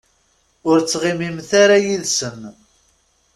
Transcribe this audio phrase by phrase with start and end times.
[0.69, 2.41] Ur ttɣimimt ara yid-sen.